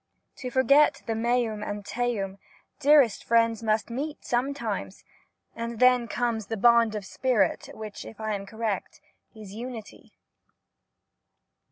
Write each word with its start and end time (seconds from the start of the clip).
To 0.37 0.49
forget 0.49 1.03
the 1.05 1.13
^meum 1.13 1.63
and 1.63 1.85
teum,' 1.85 2.39
dearest 2.79 3.23
friends 3.23 3.61
must 3.61 3.91
meet 3.91 4.25
sometimes, 4.25 5.03
and 5.55 5.79
then 5.79 6.07
comes 6.07 6.47
the' 6.47 6.57
bond 6.67 6.95
of 6.95 7.03
the 7.03 7.07
spirit' 7.07 7.69
which, 7.75 8.03
if 8.03 8.19
I 8.19 8.33
am 8.33 8.47
correct, 8.47 8.99
is 9.35 9.53
'unity.' 9.53 10.13